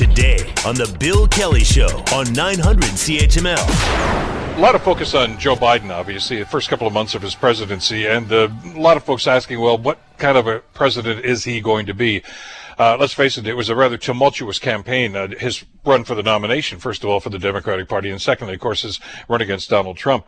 today 0.00 0.38
on 0.64 0.74
The 0.74 0.96
Bill 0.98 1.28
Kelly 1.28 1.62
Show 1.62 2.02
on 2.14 2.32
900 2.32 2.84
CHML. 2.84 4.56
A 4.56 4.58
lot 4.58 4.74
of 4.74 4.82
focus 4.82 5.14
on 5.14 5.38
Joe 5.38 5.54
Biden, 5.54 5.90
obviously, 5.90 6.38
the 6.38 6.46
first 6.46 6.70
couple 6.70 6.86
of 6.86 6.94
months 6.94 7.14
of 7.14 7.20
his 7.20 7.34
presidency, 7.34 8.06
and 8.06 8.32
uh, 8.32 8.48
a 8.74 8.80
lot 8.80 8.96
of 8.96 9.04
folks 9.04 9.26
asking, 9.26 9.60
well, 9.60 9.76
what 9.76 9.98
kind 10.16 10.38
of 10.38 10.46
a 10.46 10.60
president 10.72 11.26
is 11.26 11.44
he 11.44 11.60
going 11.60 11.84
to 11.84 11.92
be? 11.92 12.22
Uh, 12.78 12.96
let's 12.98 13.12
face 13.12 13.36
it, 13.36 13.46
it 13.46 13.52
was 13.52 13.68
a 13.68 13.76
rather 13.76 13.98
tumultuous 13.98 14.58
campaign. 14.58 15.14
Uh, 15.14 15.28
his 15.38 15.66
run 15.84 16.04
for 16.04 16.14
the 16.14 16.22
nomination, 16.22 16.78
first 16.78 17.04
of 17.04 17.10
all, 17.10 17.20
for 17.20 17.28
the 17.28 17.38
Democratic 17.38 17.86
Party, 17.86 18.08
and 18.08 18.22
secondly, 18.22 18.54
of 18.54 18.60
course, 18.60 18.80
his 18.80 19.00
run 19.28 19.42
against 19.42 19.68
Donald 19.68 19.98
Trump. 19.98 20.24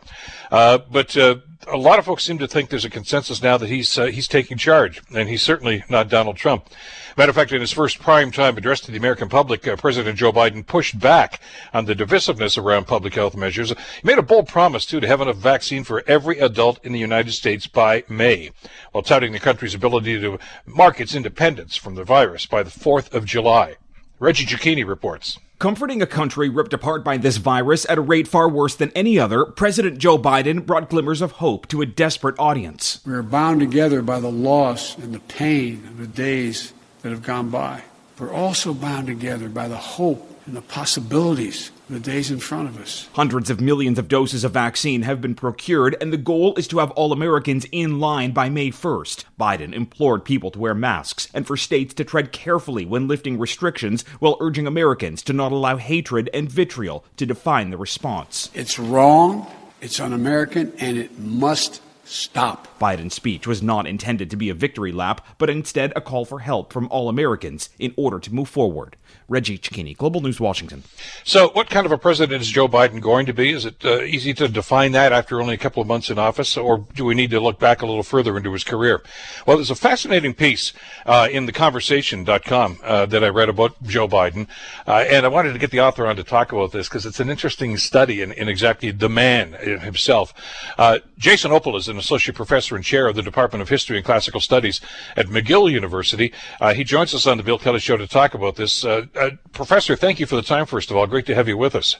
Uh, 0.51 0.77
but 0.91 1.17
uh, 1.17 1.37
a 1.67 1.77
lot 1.77 1.97
of 1.97 2.05
folks 2.05 2.23
seem 2.23 2.37
to 2.37 2.47
think 2.47 2.69
there's 2.69 2.85
a 2.85 2.91
consensus 2.91 3.41
now 3.41 3.57
that 3.57 3.69
he's 3.69 3.97
uh, 3.97 4.05
he's 4.05 4.27
taking 4.27 4.55
charge, 4.55 5.01
and 5.15 5.29
he's 5.29 5.41
certainly 5.41 5.83
not 5.89 6.09
Donald 6.09 6.37
Trump. 6.37 6.69
Matter 7.15 7.29
of 7.29 7.35
fact, 7.35 7.51
in 7.51 7.61
his 7.61 7.71
first 7.71 7.99
prime 7.99 8.31
time 8.31 8.57
address 8.57 8.79
to 8.81 8.91
the 8.91 8.97
American 8.97 9.29
public, 9.29 9.67
uh, 9.67 9.75
President 9.75 10.17
Joe 10.17 10.31
Biden 10.31 10.65
pushed 10.65 10.99
back 10.99 11.39
on 11.71 11.85
the 11.85 11.93
divisiveness 11.93 12.57
around 12.57 12.87
public 12.87 13.13
health 13.13 13.35
measures. 13.35 13.69
He 13.69 13.75
made 14.03 14.17
a 14.17 14.23
bold 14.23 14.47
promise, 14.47 14.83
too, 14.83 14.99
to 14.99 15.07
have 15.07 15.21
enough 15.21 15.35
vaccine 15.35 15.83
for 15.83 16.03
every 16.07 16.39
adult 16.39 16.83
in 16.83 16.91
the 16.91 16.99
United 16.99 17.33
States 17.33 17.67
by 17.67 18.03
May, 18.09 18.49
while 18.93 19.03
touting 19.03 19.31
the 19.31 19.39
country's 19.39 19.75
ability 19.75 20.19
to 20.21 20.39
mark 20.65 20.99
its 20.99 21.13
independence 21.13 21.75
from 21.75 21.93
the 21.93 22.03
virus 22.03 22.47
by 22.47 22.63
the 22.63 22.71
4th 22.71 23.13
of 23.13 23.25
July. 23.25 23.75
Reggie 24.19 24.45
Cecchini 24.45 24.83
reports. 24.87 25.37
Comforting 25.59 26.01
a 26.01 26.07
country 26.07 26.49
ripped 26.49 26.73
apart 26.73 27.03
by 27.03 27.17
this 27.17 27.37
virus 27.37 27.85
at 27.87 27.99
a 27.99 28.01
rate 28.01 28.27
far 28.27 28.49
worse 28.49 28.75
than 28.75 28.91
any 28.95 29.19
other, 29.19 29.45
President 29.45 29.99
Joe 29.99 30.17
Biden 30.17 30.65
brought 30.65 30.89
glimmers 30.89 31.21
of 31.21 31.33
hope 31.33 31.67
to 31.67 31.81
a 31.81 31.85
desperate 31.85 32.39
audience. 32.39 33.01
We 33.05 33.13
are 33.13 33.21
bound 33.21 33.59
together 33.59 34.01
by 34.01 34.19
the 34.19 34.31
loss 34.31 34.97
and 34.97 35.13
the 35.13 35.19
pain 35.19 35.83
of 35.85 35.99
the 35.99 36.07
days 36.07 36.73
that 37.03 37.09
have 37.09 37.21
gone 37.21 37.49
by. 37.49 37.83
We're 38.17 38.33
also 38.33 38.73
bound 38.73 39.07
together 39.07 39.49
by 39.49 39.67
the 39.67 39.77
hope 39.77 40.29
and 40.45 40.55
the 40.55 40.61
possibilities 40.61 41.71
of 41.89 41.95
the 41.95 41.99
days 41.99 42.29
in 42.29 42.39
front 42.39 42.67
of 42.67 42.79
us. 42.79 43.07
Hundreds 43.13 43.49
of 43.49 43.61
millions 43.61 43.97
of 43.97 44.07
doses 44.07 44.43
of 44.43 44.51
vaccine 44.51 45.03
have 45.03 45.21
been 45.21 45.35
procured, 45.35 45.95
and 46.01 46.11
the 46.11 46.17
goal 46.17 46.53
is 46.55 46.67
to 46.67 46.79
have 46.79 46.91
all 46.91 47.11
Americans 47.11 47.65
in 47.71 47.99
line 47.99 48.31
by 48.31 48.49
May 48.49 48.69
1st. 48.69 49.23
Biden 49.39 49.73
implored 49.73 50.25
people 50.25 50.51
to 50.51 50.59
wear 50.59 50.73
masks 50.73 51.29
and 51.33 51.47
for 51.47 51.55
states 51.55 51.93
to 51.95 52.03
tread 52.03 52.31
carefully 52.31 52.85
when 52.85 53.07
lifting 53.07 53.39
restrictions 53.39 54.03
while 54.19 54.37
urging 54.41 54.67
Americans 54.67 55.21
to 55.23 55.33
not 55.33 55.51
allow 55.51 55.77
hatred 55.77 56.29
and 56.33 56.51
vitriol 56.51 57.05
to 57.17 57.25
define 57.25 57.69
the 57.69 57.77
response. 57.77 58.49
It's 58.53 58.77
wrong, 58.77 59.47
it's 59.81 59.99
un 59.99 60.13
American, 60.13 60.73
and 60.77 60.97
it 60.97 61.17
must 61.17 61.81
stop. 62.13 62.79
Biden's 62.79 63.13
speech 63.13 63.47
was 63.47 63.63
not 63.63 63.87
intended 63.87 64.29
to 64.29 64.37
be 64.37 64.49
a 64.49 64.53
victory 64.53 64.91
lap, 64.91 65.25
but 65.37 65.49
instead 65.49 65.91
a 65.95 66.01
call 66.01 66.25
for 66.25 66.39
help 66.39 66.71
from 66.71 66.87
all 66.89 67.09
Americans 67.09 67.69
in 67.79 67.93
order 67.97 68.19
to 68.19 68.33
move 68.33 68.49
forward. 68.49 68.95
Reggie 69.29 69.57
Cecchini, 69.57 69.95
Global 69.95 70.21
News, 70.21 70.39
Washington. 70.39 70.83
So, 71.23 71.49
what 71.49 71.69
kind 71.69 71.85
of 71.85 71.91
a 71.91 71.97
president 71.97 72.41
is 72.41 72.49
Joe 72.49 72.67
Biden 72.67 73.01
going 73.01 73.25
to 73.25 73.33
be? 73.33 73.51
Is 73.51 73.65
it 73.65 73.83
uh, 73.85 74.01
easy 74.01 74.33
to 74.35 74.47
define 74.47 74.91
that 74.91 75.11
after 75.11 75.41
only 75.41 75.53
a 75.53 75.57
couple 75.57 75.81
of 75.81 75.87
months 75.87 76.09
in 76.09 76.19
office, 76.19 76.57
or 76.57 76.85
do 76.93 77.05
we 77.05 77.15
need 77.15 77.31
to 77.31 77.39
look 77.39 77.59
back 77.59 77.81
a 77.81 77.85
little 77.85 78.03
further 78.03 78.37
into 78.37 78.51
his 78.51 78.63
career? 78.63 79.01
Well, 79.47 79.57
there's 79.57 79.71
a 79.71 79.75
fascinating 79.75 80.33
piece 80.33 80.73
uh, 81.05 81.27
in 81.31 81.47
theconversation.com 81.47 82.79
uh, 82.83 83.05
that 83.07 83.23
I 83.23 83.29
read 83.29 83.49
about 83.49 83.81
Joe 83.83 84.07
Biden, 84.07 84.47
uh, 84.87 85.05
and 85.09 85.25
I 85.25 85.29
wanted 85.29 85.53
to 85.53 85.59
get 85.59 85.71
the 85.71 85.81
author 85.81 86.05
on 86.05 86.15
to 86.17 86.23
talk 86.23 86.51
about 86.51 86.71
this 86.71 86.89
because 86.89 87.05
it's 87.05 87.19
an 87.19 87.29
interesting 87.29 87.77
study 87.77 88.21
in, 88.21 88.31
in 88.33 88.49
exactly 88.49 88.91
the 88.91 89.09
man 89.09 89.53
himself. 89.53 90.33
Uh, 90.77 90.99
Jason 91.17 91.51
Opal 91.51 91.77
is 91.77 91.87
an 91.87 91.97
associate 92.03 92.35
professor 92.35 92.75
and 92.75 92.83
chair 92.83 93.07
of 93.07 93.15
the 93.15 93.23
Department 93.23 93.61
of 93.61 93.69
History 93.69 93.97
and 93.97 94.05
Classical 94.05 94.41
Studies 94.41 94.81
at 95.15 95.27
McGill 95.27 95.71
University. 95.71 96.33
Uh, 96.59 96.73
he 96.73 96.83
joins 96.83 97.13
us 97.13 97.25
on 97.25 97.37
the 97.37 97.43
Bill 97.43 97.57
Kelly 97.57 97.79
Show 97.79 97.97
to 97.97 98.07
talk 98.07 98.33
about 98.33 98.55
this. 98.55 98.83
Uh, 98.83 99.05
uh, 99.15 99.31
professor, 99.53 99.95
thank 99.95 100.19
you 100.19 100.25
for 100.25 100.35
the 100.35 100.41
time, 100.41 100.65
first 100.65 100.91
of 100.91 100.97
all. 100.97 101.07
Great 101.07 101.25
to 101.27 101.35
have 101.35 101.47
you 101.47 101.57
with 101.57 101.75
us. 101.75 101.97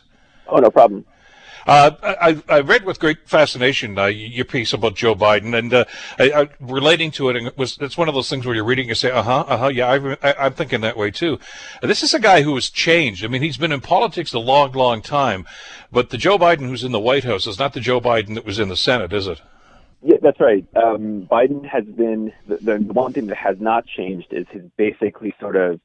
Oh, 0.47 0.57
no 0.57 0.69
problem. 0.69 1.05
Uh, 1.65 1.91
I, 2.03 2.43
I, 2.49 2.59
read 2.59 2.83
with 2.83 2.99
great 2.99 3.19
fascination 3.25 3.97
uh, 3.97 4.07
your 4.07 4.43
piece 4.43 4.73
about 4.73 4.95
Joe 4.95 5.15
Biden, 5.15 5.57
and 5.57 5.73
uh, 5.73 5.85
I, 6.19 6.31
I, 6.31 6.49
relating 6.59 7.09
to 7.11 7.29
it, 7.29 7.37
and 7.37 7.47
it 7.47 7.57
was 7.57 7.77
it's 7.79 7.97
one 7.97 8.09
of 8.09 8.13
those 8.13 8.29
things 8.29 8.45
where 8.45 8.53
you're 8.53 8.65
reading 8.65 8.89
and 8.89 8.97
say, 8.97 9.11
uh 9.11 9.23
huh, 9.23 9.45
uh 9.47 9.57
huh, 9.57 9.67
yeah, 9.67 9.87
I, 9.87 10.45
am 10.47 10.53
thinking 10.53 10.81
that 10.81 10.97
way 10.97 11.09
too. 11.09 11.39
this 11.81 12.03
is 12.03 12.13
a 12.13 12.19
guy 12.19 12.41
who 12.41 12.53
has 12.55 12.69
changed. 12.69 13.23
I 13.23 13.29
mean, 13.29 13.41
he's 13.41 13.55
been 13.55 13.71
in 13.71 13.79
politics 13.79 14.33
a 14.33 14.39
long, 14.39 14.73
long 14.73 15.01
time, 15.01 15.47
but 15.89 16.09
the 16.09 16.17
Joe 16.17 16.37
Biden 16.37 16.67
who's 16.67 16.83
in 16.83 16.91
the 16.91 16.99
White 16.99 17.23
House 17.23 17.47
is 17.47 17.59
not 17.59 17.73
the 17.73 17.79
Joe 17.79 18.01
Biden 18.01 18.35
that 18.35 18.45
was 18.45 18.59
in 18.59 18.67
the 18.67 18.75
Senate, 18.75 19.13
is 19.13 19.27
it? 19.27 19.39
Yeah, 20.03 20.17
that's 20.21 20.39
right. 20.41 20.65
Um, 20.75 21.27
Biden 21.31 21.65
has 21.65 21.85
been 21.85 22.33
the, 22.45 22.57
the 22.57 22.77
one 22.77 23.13
thing 23.13 23.27
that 23.27 23.37
has 23.37 23.57
not 23.59 23.85
changed 23.87 24.27
is 24.31 24.45
his 24.51 24.63
basically 24.75 25.33
sort 25.39 25.55
of 25.55 25.79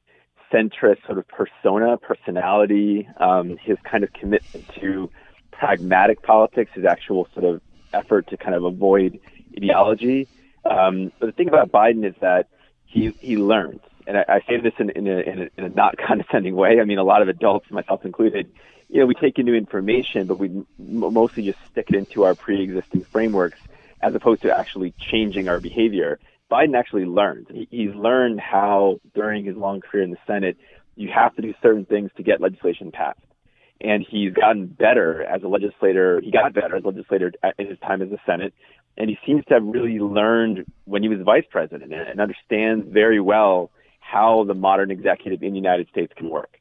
centrist 0.51 1.05
sort 1.05 1.19
of 1.19 1.27
persona, 1.27 1.97
personality, 1.97 3.07
um, 3.17 3.57
his 3.57 3.77
kind 3.89 4.03
of 4.03 4.11
commitment 4.11 4.67
to 4.79 5.09
pragmatic 5.51 6.21
politics, 6.21 6.71
his 6.73 6.83
actual 6.83 7.29
sort 7.33 7.45
of 7.45 7.61
effort 7.93 8.27
to 8.27 8.37
kind 8.37 8.55
of 8.55 8.65
avoid 8.65 9.19
ideology. 9.55 10.27
Um, 10.65 11.13
but 11.19 11.27
the 11.27 11.31
thing 11.31 11.47
about 11.47 11.71
Biden 11.71 12.05
is 12.05 12.15
that 12.19 12.49
he 12.85 13.11
he 13.21 13.37
learns, 13.37 13.79
and 14.05 14.17
I, 14.17 14.25
I 14.27 14.39
say 14.49 14.59
this 14.59 14.73
in, 14.79 14.89
in, 14.89 15.07
a, 15.07 15.19
in, 15.19 15.41
a, 15.43 15.49
in 15.57 15.63
a 15.63 15.69
not 15.69 15.95
condescending 16.07 16.57
way. 16.57 16.81
I 16.81 16.83
mean, 16.83 16.97
a 16.97 17.03
lot 17.03 17.21
of 17.21 17.29
adults, 17.29 17.71
myself 17.71 18.03
included, 18.03 18.51
you 18.89 18.99
know, 18.99 19.05
we 19.05 19.13
take 19.13 19.39
in 19.39 19.45
new 19.45 19.55
information, 19.55 20.27
but 20.27 20.39
we 20.39 20.65
mostly 20.77 21.43
just 21.43 21.59
stick 21.71 21.85
it 21.89 21.95
into 21.95 22.25
our 22.25 22.35
pre-existing 22.35 23.05
frameworks 23.05 23.59
as 24.01 24.15
opposed 24.15 24.41
to 24.43 24.57
actually 24.57 24.93
changing 24.99 25.49
our 25.49 25.59
behavior. 25.59 26.19
Biden 26.51 26.77
actually 26.77 27.05
learned. 27.05 27.47
He, 27.51 27.67
he's 27.69 27.95
learned 27.95 28.39
how 28.39 28.99
during 29.13 29.45
his 29.45 29.55
long 29.55 29.81
career 29.81 30.03
in 30.03 30.11
the 30.11 30.17
Senate, 30.25 30.57
you 30.95 31.09
have 31.13 31.35
to 31.35 31.41
do 31.41 31.53
certain 31.61 31.85
things 31.85 32.11
to 32.17 32.23
get 32.23 32.41
legislation 32.41 32.91
passed 32.91 33.19
and 33.81 34.05
he's 34.09 34.33
gotten 34.33 34.67
better 34.67 35.23
as 35.23 35.43
a 35.43 35.47
legislator. 35.47 36.19
He 36.21 36.31
got 36.31 36.53
better 36.53 36.75
as 36.75 36.83
a 36.83 36.87
legislator 36.87 37.31
in 37.57 37.67
his 37.67 37.79
time 37.79 38.01
as 38.01 38.11
a 38.11 38.17
Senate, 38.25 38.53
and 38.97 39.09
he 39.09 39.17
seems 39.25 39.45
to 39.45 39.55
have 39.55 39.63
really 39.63 39.99
learned 39.99 40.65
when 40.85 41.01
he 41.01 41.09
was 41.09 41.19
vice 41.23 41.45
president 41.49 41.93
and 41.93 42.19
understands 42.19 42.85
very 42.89 43.21
well 43.21 43.71
how 43.99 44.43
the 44.45 44.53
modern 44.53 44.91
executive 44.91 45.41
in 45.43 45.51
the 45.51 45.57
United 45.57 45.87
States 45.89 46.11
can 46.15 46.29
work. 46.29 46.58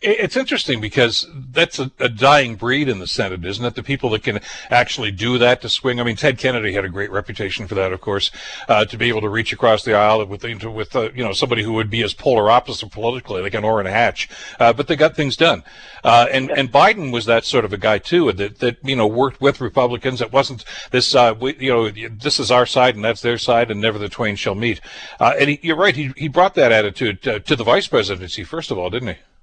It's 0.00 0.36
interesting 0.36 0.80
because 0.80 1.26
that's 1.32 1.78
a, 1.78 1.90
a, 1.98 2.08
dying 2.08 2.56
breed 2.56 2.88
in 2.88 2.98
the 2.98 3.06
Senate, 3.06 3.44
isn't 3.44 3.64
it? 3.64 3.74
The 3.74 3.82
people 3.82 4.10
that 4.10 4.22
can 4.22 4.40
actually 4.70 5.10
do 5.10 5.38
that 5.38 5.62
to 5.62 5.68
swing. 5.68 5.98
I 5.98 6.04
mean, 6.04 6.16
Ted 6.16 6.38
Kennedy 6.38 6.72
had 6.72 6.84
a 6.84 6.88
great 6.88 7.10
reputation 7.10 7.66
for 7.66 7.74
that, 7.74 7.92
of 7.92 8.00
course, 8.00 8.30
uh, 8.68 8.84
to 8.84 8.96
be 8.96 9.08
able 9.08 9.22
to 9.22 9.28
reach 9.28 9.52
across 9.52 9.82
the 9.82 9.94
aisle 9.94 10.24
with 10.26 10.44
with 10.44 10.96
uh, 10.96 11.10
you 11.14 11.24
know 11.24 11.32
somebody 11.32 11.62
who 11.62 11.72
would 11.72 11.90
be 11.90 12.02
as 12.02 12.14
polar 12.14 12.50
opposite 12.50 12.90
politically, 12.90 13.42
like 13.42 13.54
an 13.54 13.64
Orrin 13.64 13.86
Hatch. 13.86 14.28
Uh, 14.60 14.72
but 14.72 14.86
they 14.86 14.96
got 14.96 15.16
things 15.16 15.36
done, 15.36 15.64
uh, 16.02 16.26
and 16.30 16.50
and 16.50 16.70
Biden 16.70 17.12
was 17.12 17.24
that 17.26 17.44
sort 17.44 17.64
of 17.64 17.72
a 17.72 17.78
guy 17.78 17.98
too, 17.98 18.30
that 18.32 18.58
that 18.58 18.76
you 18.82 18.96
know 18.96 19.06
worked 19.06 19.40
with 19.40 19.60
Republicans. 19.60 20.20
It 20.20 20.32
wasn't 20.32 20.64
this 20.90 21.14
uh, 21.14 21.34
we, 21.38 21.56
you 21.58 21.70
know 21.70 21.90
this 21.90 22.38
is 22.38 22.50
our 22.50 22.66
side 22.66 22.94
and 22.94 23.04
that's 23.04 23.22
their 23.22 23.38
side, 23.38 23.70
and 23.70 23.80
never 23.80 23.98
the 23.98 24.08
twain 24.08 24.36
shall 24.36 24.54
meet. 24.54 24.80
Uh, 25.18 25.34
and 25.38 25.50
he, 25.50 25.60
you're 25.62 25.76
right, 25.76 25.96
he 25.96 26.12
he 26.16 26.28
brought 26.28 26.54
that 26.54 26.72
attitude 26.72 27.22
to, 27.22 27.40
to 27.40 27.56
the 27.56 27.64
vice 27.64 27.86
presidency 27.86 28.44
first 28.44 28.70
of 28.70 28.78
all, 28.78 28.90
didn't 28.90 29.08
he? 29.08 29.33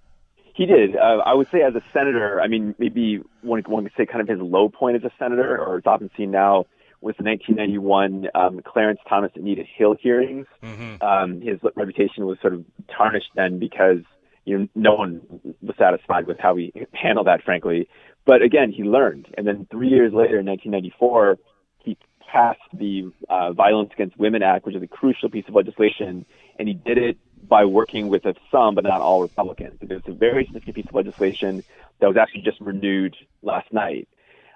He 0.62 0.68
did. 0.68 0.96
Uh, 0.96 1.24
I 1.26 1.34
would 1.34 1.50
say 1.50 1.64
as 1.64 1.74
a 1.74 1.82
senator, 1.92 2.40
I 2.40 2.48
mean, 2.48 2.76
maybe 2.78 3.20
one, 3.42 3.64
one 3.66 3.84
could 3.84 3.94
say 3.98 4.06
kind 4.06 4.22
of 4.22 4.28
his 4.28 4.40
low 4.40 4.70
point 4.70 4.96
as 4.96 5.04
a 5.04 5.10
senator, 5.18 5.58
or 5.58 5.80
it's 5.80 5.88
often 5.88 6.12
seen 6.16 6.30
now 6.30 6.66
with 7.02 7.18
the 7.18 7.24
1991 7.24 8.28
um, 8.36 8.62
Clarence 8.64 9.00
Thomas 9.10 9.32
Anita 9.34 9.64
Hill 9.76 9.96
hearings. 10.00 10.46
Mm-hmm. 10.62 11.04
Um, 11.04 11.42
his 11.42 11.58
reputation 11.76 12.28
was 12.28 12.38
sort 12.42 12.54
of 12.54 12.64
tarnished 12.96 13.32
then 13.36 13.58
because 13.58 14.02
you 14.46 14.56
know 14.56 14.68
no 14.76 14.94
one 14.94 15.22
was 15.64 15.76
satisfied 15.80 16.28
with 16.28 16.38
how 16.38 16.56
he 16.56 16.72
handled 16.94 17.26
that, 17.26 17.42
frankly. 17.44 17.88
But 18.28 18.44
again, 18.44 18.72
he 18.72 18.84
learned, 18.84 19.34
and 19.36 19.48
then 19.48 19.66
three 19.72 19.90
years 19.90 20.14
later, 20.14 20.38
in 20.38 20.46
1994, 20.46 21.40
he 21.80 21.98
passed 22.32 22.60
the 22.72 23.12
uh, 23.30 23.52
Violence 23.54 23.90
Against 23.96 24.16
Women 24.20 24.44
Act, 24.44 24.68
which 24.68 24.76
is 24.76 24.84
a 24.84 24.88
crucial 24.88 25.28
piece 25.28 25.46
of 25.48 25.56
legislation, 25.56 26.24
and 26.58 26.68
he 26.68 26.74
did 26.74 26.98
it 26.98 27.18
by 27.48 27.66
working 27.66 28.08
with 28.08 28.24
some, 28.52 28.76
but 28.76 28.84
not 28.84 29.02
all 29.02 29.22
Republicans. 29.22 29.78
It's 29.82 30.08
a 30.08 30.14
very 30.14 30.46
significant 30.46 30.76
piece 30.76 30.86
of 30.88 30.96
legislation 30.96 31.64
that 32.00 32.08
was 32.08 32.18
actually 32.18 32.42
just 32.42 32.62
renewed 32.62 33.16
last 33.42 33.72
night. 33.74 34.08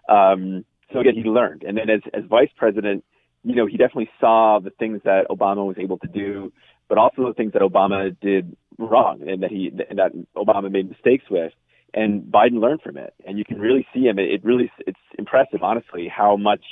Um, 0.07 0.65
so 0.93 0.99
again, 0.99 1.15
he 1.15 1.23
learned. 1.23 1.63
And 1.63 1.77
then 1.77 1.89
as, 1.89 2.01
as 2.13 2.23
vice 2.25 2.51
president, 2.55 3.03
you 3.43 3.55
know, 3.55 3.65
he 3.65 3.77
definitely 3.77 4.09
saw 4.19 4.59
the 4.59 4.69
things 4.69 5.01
that 5.03 5.27
Obama 5.29 5.65
was 5.65 5.77
able 5.77 5.97
to 5.99 6.07
do, 6.07 6.53
but 6.87 6.97
also 6.97 7.27
the 7.27 7.33
things 7.33 7.53
that 7.53 7.61
Obama 7.61 8.15
did 8.19 8.55
wrong 8.77 9.27
and 9.27 9.43
that 9.43 9.51
he, 9.51 9.71
and 9.89 9.99
that 9.99 10.11
Obama 10.35 10.71
made 10.71 10.89
mistakes 10.89 11.25
with. 11.29 11.53
And 11.93 12.23
Biden 12.23 12.59
learned 12.59 12.81
from 12.81 12.97
it. 12.97 13.13
And 13.25 13.37
you 13.37 13.45
can 13.45 13.59
really 13.59 13.87
see 13.93 14.01
him. 14.01 14.19
It 14.19 14.43
really, 14.43 14.71
it's 14.85 14.99
impressive, 15.17 15.63
honestly, 15.63 16.07
how 16.07 16.37
much 16.37 16.63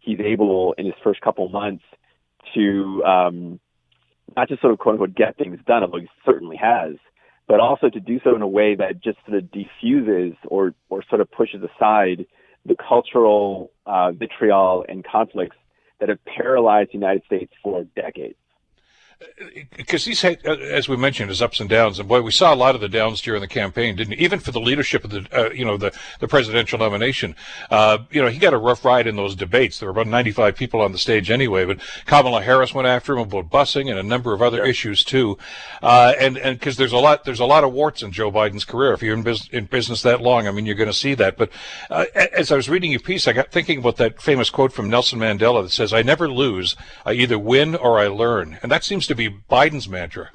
he's 0.00 0.20
able 0.20 0.74
in 0.76 0.86
his 0.86 0.94
first 1.02 1.20
couple 1.20 1.48
months 1.48 1.84
to, 2.54 3.02
um, 3.04 3.60
not 4.36 4.48
just 4.48 4.60
sort 4.60 4.72
of 4.72 4.78
quote 4.78 4.94
unquote 4.94 5.14
get 5.14 5.36
things 5.36 5.58
done, 5.66 5.82
although 5.82 6.00
he 6.00 6.08
certainly 6.24 6.56
has, 6.56 6.96
but 7.48 7.60
also 7.60 7.88
to 7.88 8.00
do 8.00 8.20
so 8.24 8.34
in 8.34 8.42
a 8.42 8.48
way 8.48 8.74
that 8.74 9.02
just 9.02 9.18
sort 9.26 9.38
of 9.38 9.50
diffuses 9.50 10.36
or, 10.46 10.74
or 10.88 11.02
sort 11.08 11.20
of 11.20 11.30
pushes 11.30 11.62
aside 11.62 12.26
the 12.64 12.76
cultural 12.76 13.70
uh, 13.86 14.12
vitriol 14.12 14.84
and 14.88 15.04
conflicts 15.04 15.56
that 16.00 16.08
have 16.08 16.24
paralyzed 16.24 16.90
the 16.90 16.94
United 16.94 17.22
States 17.26 17.52
for 17.62 17.84
decades. 17.96 18.36
Because 19.76 20.04
he's 20.04 20.22
had, 20.22 20.38
uh, 20.46 20.52
as 20.52 20.88
we 20.88 20.96
mentioned, 20.96 21.28
his 21.28 21.42
ups 21.42 21.60
and 21.60 21.68
downs, 21.68 21.98
and 21.98 22.08
boy, 22.08 22.22
we 22.22 22.30
saw 22.30 22.52
a 22.52 22.56
lot 22.56 22.74
of 22.74 22.80
the 22.80 22.88
downs 22.88 23.20
during 23.20 23.40
the 23.40 23.48
campaign, 23.48 23.96
didn't? 23.96 24.14
Even 24.14 24.38
for 24.38 24.50
the 24.50 24.60
leadership 24.60 25.04
of 25.04 25.10
the, 25.10 25.26
uh, 25.32 25.50
you 25.50 25.64
know, 25.64 25.76
the 25.76 25.92
the 26.20 26.28
presidential 26.28 26.78
nomination, 26.78 27.34
uh, 27.70 27.98
you 28.10 28.22
know, 28.22 28.28
he 28.28 28.38
got 28.38 28.54
a 28.54 28.58
rough 28.58 28.84
ride 28.84 29.06
in 29.06 29.16
those 29.16 29.34
debates. 29.34 29.78
There 29.78 29.86
were 29.88 30.00
about 30.00 30.06
95 30.06 30.56
people 30.56 30.80
on 30.80 30.92
the 30.92 30.98
stage 30.98 31.30
anyway, 31.30 31.64
but 31.64 31.78
Kamala 32.06 32.42
Harris 32.42 32.74
went 32.74 32.88
after 32.88 33.14
him 33.14 33.20
about 33.20 33.50
busing 33.50 33.90
and 33.90 33.98
a 33.98 34.02
number 34.02 34.32
of 34.32 34.42
other 34.42 34.58
sure. 34.58 34.66
issues 34.66 35.04
too, 35.04 35.38
uh, 35.82 36.12
and 36.18 36.36
and 36.38 36.58
because 36.58 36.76
there's 36.76 36.92
a 36.92 36.98
lot 36.98 37.24
there's 37.24 37.40
a 37.40 37.46
lot 37.46 37.64
of 37.64 37.72
warts 37.72 38.02
in 38.02 38.12
Joe 38.12 38.30
Biden's 38.30 38.64
career. 38.64 38.92
If 38.92 39.02
you're 39.02 39.16
in, 39.16 39.22
bus- 39.22 39.48
in 39.48 39.66
business 39.66 40.02
that 40.02 40.20
long, 40.20 40.46
I 40.46 40.50
mean, 40.50 40.66
you're 40.66 40.74
going 40.74 40.88
to 40.88 40.92
see 40.92 41.14
that. 41.14 41.36
But 41.36 41.50
uh, 41.90 42.04
as 42.14 42.52
I 42.52 42.56
was 42.56 42.68
reading 42.68 42.90
your 42.90 43.00
piece, 43.00 43.26
I 43.26 43.32
got 43.32 43.50
thinking 43.50 43.78
about 43.78 43.96
that 43.96 44.20
famous 44.20 44.50
quote 44.50 44.72
from 44.72 44.90
Nelson 44.90 45.18
Mandela 45.18 45.62
that 45.62 45.70
says, 45.70 45.92
"I 45.92 46.02
never 46.02 46.28
lose. 46.28 46.76
I 47.04 47.12
either 47.14 47.38
win 47.38 47.74
or 47.74 47.98
I 47.98 48.08
learn," 48.08 48.58
and 48.62 48.70
that 48.70 48.84
seems 48.84 49.06
to 49.06 49.11
be 49.14 49.28
Biden's 49.50 49.88
mantra. 49.88 50.30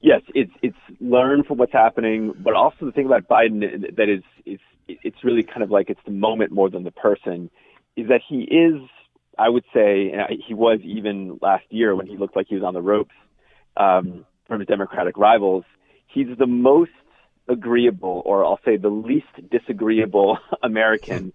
Yes, 0.00 0.22
it's 0.34 0.52
it's 0.62 0.76
learn 1.00 1.42
from 1.42 1.58
what's 1.58 1.72
happening, 1.72 2.32
but 2.38 2.54
also 2.54 2.86
the 2.86 2.92
thing 2.92 3.06
about 3.06 3.28
Biden 3.28 3.96
that 3.96 4.08
is 4.08 4.22
is 4.46 4.60
it's 4.88 5.24
really 5.24 5.42
kind 5.42 5.62
of 5.62 5.70
like 5.70 5.90
it's 5.90 6.00
the 6.04 6.12
moment 6.12 6.52
more 6.52 6.70
than 6.70 6.84
the 6.84 6.90
person, 6.90 7.50
is 7.96 8.08
that 8.08 8.20
he 8.26 8.42
is, 8.42 8.80
I 9.38 9.48
would 9.48 9.64
say, 9.74 10.12
he 10.46 10.54
was 10.54 10.80
even 10.82 11.38
last 11.42 11.64
year 11.70 11.94
when 11.94 12.06
he 12.06 12.16
looked 12.16 12.36
like 12.36 12.46
he 12.48 12.54
was 12.54 12.64
on 12.64 12.74
the 12.74 12.80
ropes 12.80 13.14
um, 13.76 14.24
from 14.46 14.60
his 14.60 14.68
Democratic 14.68 15.18
rivals. 15.18 15.64
He's 16.06 16.28
the 16.38 16.46
most 16.46 16.92
agreeable, 17.48 18.22
or 18.24 18.44
I'll 18.44 18.60
say 18.64 18.76
the 18.76 18.88
least 18.88 19.26
disagreeable 19.50 20.38
American 20.62 21.32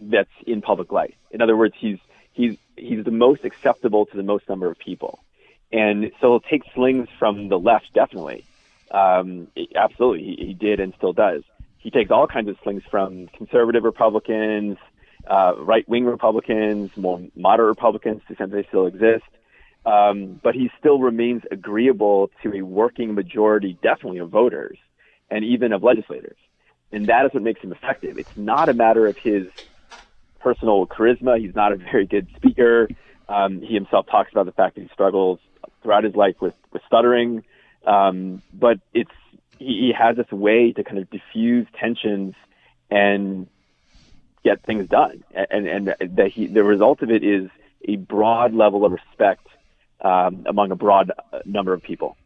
that's 0.00 0.30
in 0.46 0.62
public 0.62 0.92
life. 0.92 1.14
In 1.30 1.42
other 1.42 1.56
words, 1.56 1.74
he's 1.78 1.98
he's 2.32 2.56
he's 2.76 3.04
the 3.04 3.10
most 3.10 3.44
acceptable 3.44 4.06
to 4.06 4.16
the 4.16 4.22
most 4.22 4.48
number 4.48 4.70
of 4.70 4.78
people. 4.78 5.21
And 5.72 6.12
so 6.20 6.32
he'll 6.32 6.40
take 6.40 6.62
slings 6.74 7.08
from 7.18 7.48
the 7.48 7.58
left, 7.58 7.92
definitely. 7.94 8.44
Um, 8.90 9.48
absolutely, 9.74 10.22
he, 10.22 10.46
he 10.48 10.54
did 10.54 10.80
and 10.80 10.92
still 10.98 11.12
does. 11.12 11.42
He 11.78 11.90
takes 11.90 12.10
all 12.10 12.26
kinds 12.26 12.48
of 12.48 12.56
slings 12.62 12.82
from 12.90 13.28
conservative 13.28 13.84
Republicans, 13.84 14.76
uh, 15.26 15.54
right-wing 15.58 16.04
Republicans, 16.04 16.90
more 16.96 17.20
moderate 17.34 17.68
Republicans, 17.68 18.20
to 18.20 18.26
the 18.28 18.32
extent 18.34 18.52
they 18.52 18.64
still 18.68 18.86
exist. 18.86 19.24
Um, 19.84 20.40
but 20.42 20.54
he 20.54 20.70
still 20.78 21.00
remains 21.00 21.42
agreeable 21.50 22.30
to 22.42 22.54
a 22.54 22.62
working 22.62 23.14
majority, 23.14 23.78
definitely 23.82 24.18
of 24.18 24.30
voters, 24.30 24.78
and 25.30 25.44
even 25.44 25.72
of 25.72 25.82
legislators. 25.82 26.36
And 26.92 27.06
that 27.06 27.24
is 27.24 27.32
what 27.32 27.42
makes 27.42 27.60
him 27.62 27.72
effective. 27.72 28.18
It's 28.18 28.36
not 28.36 28.68
a 28.68 28.74
matter 28.74 29.06
of 29.06 29.16
his 29.16 29.46
personal 30.38 30.86
charisma. 30.86 31.40
He's 31.40 31.54
not 31.54 31.72
a 31.72 31.76
very 31.76 32.06
good 32.06 32.28
speaker. 32.36 32.88
Um, 33.28 33.60
he 33.60 33.74
himself 33.74 34.06
talks 34.06 34.30
about 34.30 34.46
the 34.46 34.52
fact 34.52 34.74
that 34.74 34.82
he 34.82 34.88
struggles 34.92 35.40
throughout 35.82 36.04
his 36.04 36.14
life 36.14 36.36
with, 36.40 36.54
with 36.72 36.82
stuttering. 36.86 37.44
Um, 37.86 38.42
but 38.52 38.78
it's, 38.94 39.10
he, 39.58 39.86
he 39.86 39.92
has 39.96 40.16
this 40.16 40.30
way 40.30 40.72
to 40.72 40.84
kind 40.84 40.98
of 40.98 41.10
diffuse 41.10 41.66
tensions 41.78 42.34
and 42.90 43.48
get 44.44 44.62
things 44.62 44.88
done. 44.88 45.24
And, 45.34 45.66
and 45.66 46.16
that 46.16 46.28
he, 46.28 46.46
the 46.46 46.64
result 46.64 47.02
of 47.02 47.10
it 47.10 47.24
is 47.24 47.50
a 47.86 47.96
broad 47.96 48.54
level 48.54 48.84
of 48.84 48.92
respect 48.92 49.46
um, 50.00 50.44
among 50.46 50.70
a 50.70 50.76
broad 50.76 51.12
number 51.44 51.72
of 51.72 51.82
people. 51.82 52.16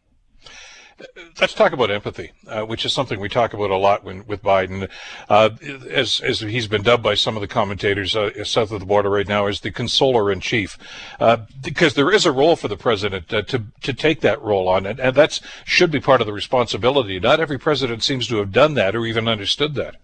Let's 1.40 1.52
talk 1.52 1.72
about 1.72 1.90
empathy, 1.90 2.32
uh, 2.48 2.62
which 2.62 2.87
is 2.87 2.93
something 2.93 3.20
we 3.20 3.28
talk 3.28 3.52
about 3.52 3.70
a 3.70 3.76
lot 3.76 4.02
when, 4.02 4.26
with 4.26 4.43
Biden. 4.43 4.88
Uh, 5.28 5.50
as, 5.90 6.20
as 6.20 6.40
he's 6.40 6.69
been 6.69 6.82
dubbed 6.82 7.02
by 7.02 7.14
some 7.14 7.37
of 7.37 7.43
the 7.43 7.46
commentators 7.46 8.16
uh, 8.16 8.44
south 8.44 8.72
of 8.72 8.81
the 8.81 8.87
border 8.87 9.10
right 9.10 9.28
now 9.28 9.46
as 9.46 9.60
the 9.60 9.70
consoler 9.70 10.32
in 10.32 10.40
chief, 10.40 10.78
uh, 11.20 11.38
because 11.62 11.94
there 11.94 12.10
is 12.10 12.25
a 12.25 12.32
role 12.32 12.56
for 12.56 12.69
the 12.69 12.76
president 12.76 13.32
uh, 13.32 13.43
to 13.43 13.64
to 13.82 13.93
take 13.93 14.22
that 14.22 14.40
role 14.40 14.69
on, 14.69 14.87
and, 14.87 14.98
and 14.98 15.14
that 15.16 15.38
should 15.66 15.90
be 15.90 16.00
part 16.00 16.22
of 16.22 16.26
the 16.26 16.32
responsibility. 16.32 17.20
Not 17.20 17.40
every 17.40 17.58
president 17.58 18.02
seems 18.02 18.26
to 18.28 18.37
have 18.37 18.50
done 18.50 18.72
that 18.75 18.96
or 18.96 19.04
even 19.04 19.28
understood 19.28 19.75
that. 19.75 19.96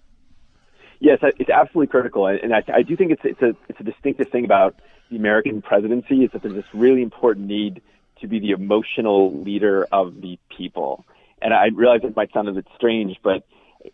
Yes, 1.00 1.20
it's 1.22 1.50
absolutely 1.50 1.88
critical, 1.88 2.26
and 2.26 2.54
I, 2.54 2.62
I 2.72 2.82
do 2.82 2.96
think 2.96 3.12
it's 3.12 3.22
it's 3.24 3.42
a 3.42 3.56
it's 3.68 3.80
a 3.80 3.84
distinctive 3.84 4.28
thing 4.28 4.44
about 4.44 4.76
the 5.10 5.16
American 5.16 5.62
presidency 5.62 6.24
is 6.24 6.30
that 6.32 6.42
there's 6.42 6.54
this 6.54 6.64
really 6.74 7.02
important 7.02 7.46
need 7.46 7.80
to 8.22 8.28
be 8.28 8.40
the 8.40 8.50
emotional 8.50 9.42
leader 9.42 9.86
of 9.92 10.20
the 10.20 10.38
people. 10.56 11.04
And 11.40 11.52
I 11.52 11.66
realize 11.74 12.00
it 12.04 12.16
might 12.16 12.32
sound 12.32 12.48
a 12.48 12.52
bit 12.52 12.66
strange, 12.76 13.16
but 13.22 13.44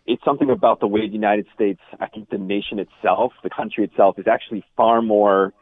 it's 0.05 0.23
something 0.23 0.49
about 0.49 0.79
the 0.79 0.87
way 0.87 1.01
the 1.07 1.13
United 1.13 1.47
States, 1.53 1.81
I 1.99 2.07
think 2.07 2.29
the 2.29 2.37
nation 2.37 2.79
itself, 2.79 3.33
the 3.43 3.49
country 3.49 3.83
itself, 3.83 4.19
is 4.19 4.27
actually 4.27 4.63
far 4.77 5.01
more. 5.01 5.53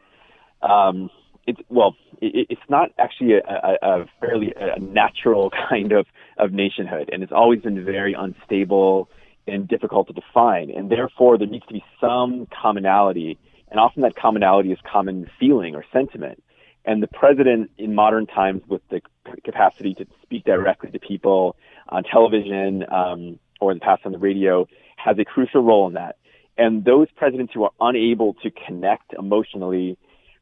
Um, 0.62 1.10
it's 1.46 1.60
well, 1.70 1.96
it, 2.20 2.46
it's 2.50 2.68
not 2.68 2.90
actually 2.98 3.34
a, 3.34 3.38
a, 3.38 4.00
a 4.02 4.06
fairly 4.20 4.52
a 4.54 4.78
natural 4.78 5.50
kind 5.70 5.92
of 5.92 6.06
of 6.36 6.52
nationhood, 6.52 7.10
and 7.12 7.22
it's 7.22 7.32
always 7.32 7.62
been 7.62 7.84
very 7.84 8.14
unstable 8.14 9.08
and 9.46 9.66
difficult 9.66 10.08
to 10.08 10.12
define. 10.12 10.70
And 10.70 10.90
therefore, 10.90 11.38
there 11.38 11.46
needs 11.46 11.66
to 11.66 11.72
be 11.72 11.84
some 12.00 12.46
commonality, 12.62 13.38
and 13.70 13.80
often 13.80 14.02
that 14.02 14.14
commonality 14.14 14.72
is 14.72 14.78
common 14.90 15.30
feeling 15.40 15.74
or 15.74 15.84
sentiment. 15.92 16.42
And 16.84 17.02
the 17.02 17.08
president 17.08 17.70
in 17.76 17.94
modern 17.94 18.26
times, 18.26 18.62
with 18.66 18.82
the 18.88 19.00
capacity 19.44 19.94
to 19.94 20.06
speak 20.22 20.44
directly 20.44 20.90
to 20.90 20.98
people 20.98 21.56
on 21.88 22.02
television 22.04 22.84
um, 22.90 23.38
or 23.60 23.72
in 23.72 23.78
the 23.78 23.84
past 23.84 24.02
on 24.06 24.12
the 24.12 24.18
radio, 24.18 24.66
has 24.96 25.18
a 25.18 25.24
crucial 25.24 25.62
role 25.62 25.86
in 25.86 25.94
that. 25.94 26.16
And 26.56 26.84
those 26.84 27.08
presidents 27.16 27.52
who 27.54 27.64
are 27.64 27.72
unable 27.80 28.34
to 28.42 28.50
connect 28.50 29.12
emotionally 29.12 29.96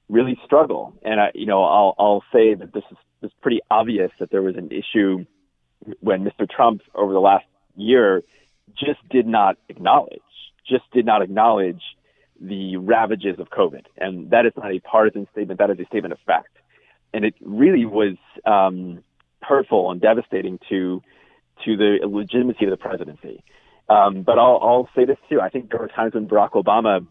really 0.08 0.38
struggle. 0.44 0.94
And 1.02 1.20
I, 1.20 1.30
you 1.34 1.46
know, 1.46 1.62
I'll, 1.64 1.94
I'll 1.98 2.24
say 2.32 2.54
that 2.54 2.72
this 2.72 2.84
is, 2.90 2.96
this 3.20 3.28
is 3.30 3.36
pretty 3.42 3.60
obvious 3.70 4.10
that 4.18 4.30
there 4.30 4.42
was 4.42 4.56
an 4.56 4.70
issue 4.70 5.26
when 6.00 6.24
Mr. 6.24 6.48
Trump 6.48 6.82
over 6.94 7.12
the 7.12 7.20
last 7.20 7.44
year 7.76 8.22
just 8.74 9.06
did 9.10 9.26
not 9.26 9.56
acknowledge, 9.68 10.20
just 10.66 10.84
did 10.92 11.04
not 11.06 11.22
acknowledge 11.22 11.82
the 12.40 12.76
ravages 12.76 13.38
of 13.38 13.48
COVID. 13.50 13.86
And 13.98 14.30
that 14.30 14.46
is 14.46 14.52
not 14.56 14.72
a 14.72 14.80
partisan 14.80 15.26
statement, 15.32 15.58
that 15.58 15.70
is 15.70 15.78
a 15.78 15.86
statement 15.86 16.12
of 16.12 16.18
fact. 16.26 16.56
And 17.14 17.24
it 17.24 17.34
really 17.40 17.84
was 17.84 18.16
um, 18.44 19.02
hurtful 19.42 19.90
and 19.90 20.00
devastating 20.00 20.58
to 20.68 21.02
to 21.64 21.76
the 21.76 21.98
legitimacy 22.06 22.64
of 22.66 22.70
the 22.70 22.76
presidency. 22.76 23.42
Um, 23.88 24.22
but 24.22 24.38
I'll, 24.38 24.58
I'll 24.62 24.88
say 24.94 25.06
this 25.06 25.16
too. 25.28 25.40
I 25.40 25.48
think 25.48 25.70
there 25.70 25.80
were 25.80 25.88
times 25.88 26.12
when 26.14 26.28
Barack 26.28 26.50
Obama, 26.50 27.06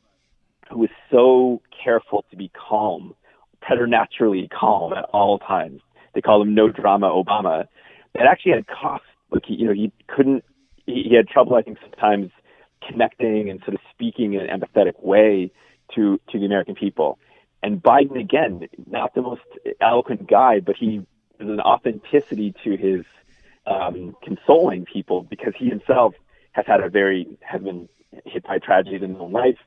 who 0.70 0.80
was 0.80 0.90
so 1.10 1.62
careful 1.84 2.26
to 2.30 2.38
be 2.38 2.50
calm, 2.50 3.16
preternaturally 3.62 4.48
calm 4.48 4.94
at 4.94 5.06
all 5.06 5.40
times, 5.40 5.82
they 6.14 6.22
call 6.22 6.42
him 6.42 6.54
no 6.54 6.70
drama 6.70 7.08
Obama, 7.08 7.66
that 8.14 8.28
actually 8.28 8.52
had 8.52 8.68
cost. 8.68 9.04
Like, 9.32 9.46
he, 9.48 9.56
you 9.56 9.66
know, 9.66 9.74
he 9.74 9.92
couldn't, 10.08 10.44
he, 10.86 11.08
he 11.10 11.16
had 11.16 11.28
trouble, 11.28 11.56
I 11.56 11.64
think, 11.64 11.80
sometimes 11.82 12.30
connecting 12.88 13.50
and 13.50 13.60
sort 13.62 13.74
of 13.74 13.80
speaking 13.92 14.34
in 14.34 14.42
an 14.42 14.60
empathetic 14.60 15.02
way 15.04 15.52
to 15.96 16.20
to 16.30 16.40
the 16.40 16.46
American 16.46 16.76
people. 16.76 17.20
And 17.64 17.82
Biden, 17.82 18.20
again, 18.20 18.68
not 18.86 19.16
the 19.16 19.22
most 19.22 19.42
eloquent 19.82 20.28
guy, 20.28 20.60
but 20.60 20.76
he 20.76 21.06
there's 21.38 21.50
an 21.50 21.60
authenticity 21.60 22.54
to 22.64 22.78
his 22.78 23.06
um, 23.66 24.16
consoling 24.24 24.86
people 24.86 25.24
because 25.24 25.54
he 25.58 25.70
himself 25.70 26.14
has 26.52 26.66
had 26.66 26.82
a 26.82 26.90
very 26.90 27.28
has 27.42 27.62
been 27.62 27.90
hit 28.26 28.44
by 28.44 28.60
tragedy 28.60 28.96
in 28.96 29.12
his 29.12 29.20
own 29.20 29.32
life, 29.32 29.58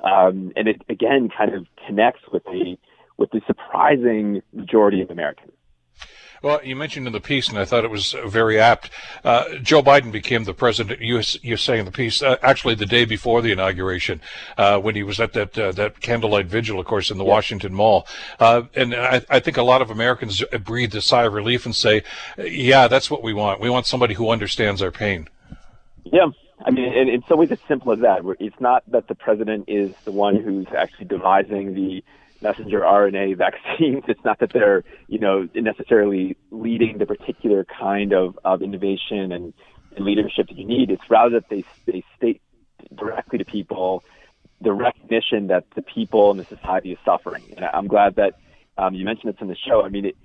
um, 0.00 0.52
and 0.56 0.68
it 0.68 0.82
again 0.88 1.28
kind 1.36 1.54
of 1.54 1.66
connects 1.86 2.22
with 2.32 2.44
the 2.44 2.76
with 3.16 3.30
the 3.30 3.40
surprising 3.46 4.40
majority 4.52 5.02
of 5.02 5.10
Americans. 5.10 5.52
Well, 6.42 6.64
you 6.64 6.76
mentioned 6.76 7.06
in 7.06 7.12
the 7.12 7.20
piece, 7.20 7.48
and 7.48 7.58
I 7.58 7.64
thought 7.64 7.84
it 7.84 7.90
was 7.90 8.14
very 8.26 8.60
apt. 8.60 8.90
Uh, 9.24 9.56
Joe 9.56 9.82
Biden 9.82 10.12
became 10.12 10.44
the 10.44 10.54
president. 10.54 11.00
You 11.00 11.20
you 11.42 11.56
say 11.56 11.78
in 11.78 11.84
the 11.84 11.90
piece, 11.90 12.22
uh, 12.22 12.36
actually 12.42 12.76
the 12.76 12.86
day 12.86 13.04
before 13.04 13.42
the 13.42 13.50
inauguration, 13.50 14.20
uh, 14.56 14.78
when 14.78 14.94
he 14.94 15.02
was 15.02 15.18
at 15.18 15.32
that 15.32 15.58
uh, 15.58 15.72
that 15.72 16.00
candlelight 16.00 16.46
vigil, 16.46 16.78
of 16.78 16.86
course, 16.86 17.10
in 17.10 17.18
the 17.18 17.24
Washington 17.24 17.74
Mall. 17.74 18.06
Uh, 18.38 18.62
and 18.74 18.94
I, 18.94 19.22
I, 19.28 19.40
think 19.40 19.56
a 19.56 19.62
lot 19.62 19.82
of 19.82 19.90
Americans 19.90 20.42
breathed 20.64 20.94
a 20.94 21.00
sigh 21.00 21.24
of 21.24 21.32
relief 21.32 21.66
and 21.66 21.74
say, 21.74 22.04
"Yeah, 22.38 22.86
that's 22.86 23.10
what 23.10 23.22
we 23.22 23.34
want. 23.34 23.60
We 23.60 23.70
want 23.70 23.86
somebody 23.86 24.14
who 24.14 24.30
understands 24.30 24.80
our 24.80 24.92
pain." 24.92 25.28
Yeah. 26.04 26.28
I 26.64 26.70
mean, 26.70 26.92
in, 26.92 27.08
in 27.08 27.22
some 27.28 27.38
ways, 27.38 27.50
it's 27.52 27.62
simple 27.68 27.92
as 27.92 28.00
that. 28.00 28.22
It's 28.40 28.60
not 28.60 28.82
that 28.88 29.06
the 29.06 29.14
president 29.14 29.64
is 29.68 29.94
the 30.04 30.10
one 30.10 30.36
who's 30.36 30.66
actually 30.76 31.06
devising 31.06 31.74
the 31.74 32.02
messenger 32.40 32.80
RNA 32.80 33.36
vaccines. 33.38 34.04
It's 34.08 34.24
not 34.24 34.38
that 34.40 34.52
they're, 34.52 34.84
you 35.06 35.18
know, 35.18 35.48
necessarily 35.54 36.36
leading 36.50 36.98
the 36.98 37.06
particular 37.06 37.64
kind 37.64 38.12
of, 38.12 38.38
of 38.44 38.62
innovation 38.62 39.32
and, 39.32 39.52
and 39.96 40.04
leadership 40.04 40.48
that 40.48 40.56
you 40.56 40.66
need. 40.66 40.90
It's 40.90 41.08
rather 41.10 41.40
that 41.40 41.48
they, 41.48 41.64
they 41.86 42.04
state 42.16 42.40
directly 42.94 43.38
to 43.38 43.44
people 43.44 44.02
the 44.60 44.72
recognition 44.72 45.48
that 45.48 45.64
the 45.74 45.82
people 45.82 46.30
in 46.30 46.36
the 46.36 46.44
society 46.44 46.92
is 46.92 46.98
suffering. 47.04 47.44
And 47.56 47.64
I'm 47.64 47.86
glad 47.86 48.16
that 48.16 48.34
um, 48.76 48.94
you 48.94 49.04
mentioned 49.04 49.32
this 49.32 49.40
in 49.40 49.48
the 49.48 49.56
show. 49.56 49.84
I 49.84 49.88
mean, 49.88 50.06
it, 50.06 50.16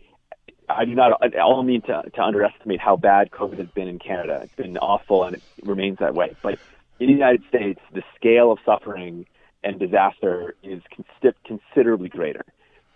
I 0.69 0.85
do 0.85 0.95
not 0.95 1.19
I 1.21 1.27
don't 1.27 1.65
mean 1.65 1.81
to, 1.83 2.03
to 2.15 2.21
underestimate 2.21 2.79
how 2.79 2.95
bad 2.95 3.31
COVID 3.31 3.57
has 3.59 3.67
been 3.67 3.87
in 3.87 3.99
Canada. 3.99 4.41
It's 4.43 4.55
been 4.55 4.77
awful 4.77 5.23
and 5.23 5.35
it 5.35 5.43
remains 5.63 5.99
that 5.99 6.15
way. 6.15 6.35
But 6.41 6.57
in 6.99 7.07
the 7.07 7.13
United 7.13 7.43
States, 7.49 7.79
the 7.91 8.03
scale 8.15 8.51
of 8.51 8.59
suffering 8.65 9.25
and 9.63 9.79
disaster 9.79 10.55
is 10.63 10.81
considerably 11.45 12.09
greater. 12.09 12.45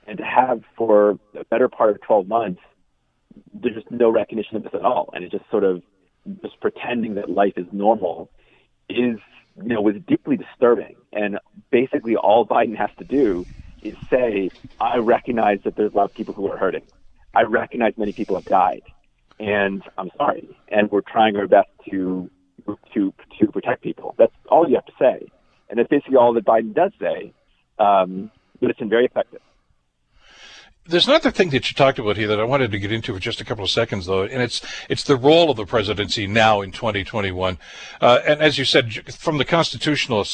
And 0.06 0.18
to 0.18 0.24
have 0.24 0.64
for 0.78 1.20
a 1.38 1.44
better 1.46 1.68
part 1.68 1.92
of 1.92 2.02
12 2.02 2.28
months 2.28 2.62
there's 3.54 3.76
just 3.76 3.92
no 3.92 4.10
recognition 4.10 4.58
of 4.58 4.64
this 4.64 4.74
at 4.74 4.84
all, 4.84 5.10
and 5.14 5.24
it's 5.24 5.32
just 5.32 5.50
sort 5.50 5.64
of 5.64 5.82
just 6.42 6.60
pretending 6.60 7.16
that 7.16 7.30
life 7.30 7.54
is 7.58 7.66
normal 7.72 8.30
is 8.90 9.18
you 9.58 9.70
know 9.70 9.82
was 9.82 9.96
deeply 10.08 10.38
disturbing. 10.38 10.96
And 11.14 11.40
basically, 11.72 12.16
all 12.16 12.46
Biden 12.46 12.76
has 12.78 12.90
to 13.00 13.04
do 13.04 13.46
is 13.82 13.96
say, 14.10 14.50
"I 14.80 14.98
recognize 14.98 15.62
that 15.64 15.76
there's 15.76 15.94
a 15.94 15.98
lot 15.98 16.06
of 16.06 16.14
people 16.14 16.34
who 16.34 16.52
are 16.52 16.58
hurting. 16.58 16.84
I 17.34 17.44
recognize 17.44 17.98
many 17.98 18.14
people 18.14 18.36
have 18.36 18.46
died, 18.46 18.84
and 19.40 19.84
I'm 19.98 20.12
sorry. 20.18 20.50
And 20.70 20.92
we're 20.92 21.02
trying 21.02 21.36
our 21.38 21.48
best 21.48 21.70
to 21.90 22.30
to 22.94 23.14
to 23.40 23.48
protect 23.52 23.84
people. 23.84 24.16
That's 24.18 24.34
all 24.50 24.68
you 24.68 24.76
have 24.76 24.86
to 24.86 24.94
say, 25.00 25.28
and 25.70 25.80
that's 25.80 25.90
basically 25.90 26.18
all 26.18 26.34
that 26.34 26.46
Biden 26.46 26.74
does 26.74 26.92
say. 27.00 27.34
Um, 27.80 28.32
but 28.60 28.70
it's 28.70 28.80
been 28.80 28.90
very 28.90 29.06
effective. 29.06 29.42
There's 30.90 31.08
another 31.08 31.32
thing 31.32 31.50
that 31.50 31.70
you 31.70 31.76
talked 31.76 32.00
about 32.00 32.16
here 32.16 32.30
that 32.30 32.40
I 32.40 32.46
wanted 32.46 32.72
to 32.72 32.80
get 32.80 32.94
into 32.94 33.14
for 33.14 33.20
just 33.20 33.42
a 33.42 33.46
couple 33.46 33.62
of 33.62 33.70
seconds, 33.70 34.06
though, 34.06 34.22
and 34.22 34.42
it's 34.42 34.62
it's 34.88 35.04
the 35.04 35.18
role 35.18 35.52
of 35.52 35.58
the 35.58 35.66
presidency 35.66 36.28
now 36.28 36.62
in 36.62 36.72
2021. 36.72 37.58
Uh, 38.00 38.20
and 38.26 38.42
as 38.42 38.58
you 38.58 38.64
said, 38.64 38.94
from 39.14 39.38
the 39.38 39.44
constitutional 39.44 40.26